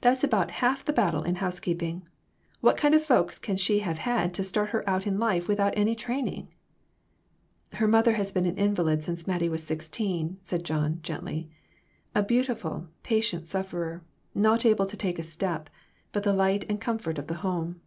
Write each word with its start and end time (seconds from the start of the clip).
That's 0.00 0.24
about 0.24 0.52
half 0.64 0.86
the 0.86 0.92
battle 0.94 1.22
in 1.22 1.34
housekeeping. 1.34 2.08
What 2.62 2.78
kind 2.78 2.94
of 2.94 3.04
folks 3.04 3.38
can 3.38 3.58
she 3.58 3.80
have 3.80 3.98
had 3.98 4.32
to 4.32 4.42
start 4.42 4.70
her 4.70 4.88
out 4.88 5.06
in 5.06 5.18
life 5.18 5.48
without 5.48 5.74
any 5.76 5.94
training?" 5.94 6.48
"Her 7.74 7.86
mother 7.86 8.14
has 8.14 8.32
been 8.32 8.46
an 8.46 8.56
invalid 8.56 9.02
since 9.02 9.26
Mattie 9.26 9.50
was 9.50 9.62
sixteen," 9.62 10.38
John 10.46 10.92
said, 11.02 11.04
gently. 11.04 11.50
"A 12.14 12.22
beautiful, 12.22 12.88
patient 13.02 13.46
sufferer; 13.46 14.02
not 14.34 14.64
able 14.64 14.86
to 14.86 14.96
take 14.96 15.18
a 15.18 15.22
step, 15.22 15.68
but 16.10 16.22
the 16.22 16.32
light 16.32 16.64
and 16.70 16.80
comfort 16.80 17.18
of 17.18 17.26
the 17.26 17.34
home." 17.44 17.82